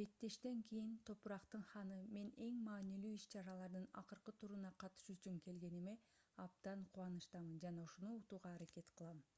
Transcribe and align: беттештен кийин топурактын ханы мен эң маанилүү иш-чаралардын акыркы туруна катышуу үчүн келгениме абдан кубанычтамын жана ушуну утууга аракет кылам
беттештен 0.00 0.58
кийин 0.66 0.90
топурактын 1.08 1.64
ханы 1.70 1.96
мен 2.16 2.28
эң 2.44 2.60
маанилүү 2.66 3.10
иш-чаралардын 3.16 3.88
акыркы 4.02 4.36
туруна 4.44 4.72
катышуу 4.84 5.16
үчүн 5.18 5.42
келгениме 5.48 5.96
абдан 6.46 6.86
кубанычтамын 6.94 7.60
жана 7.68 7.90
ушуну 7.90 8.16
утууга 8.22 8.54
аракет 8.60 8.96
кылам 9.02 9.28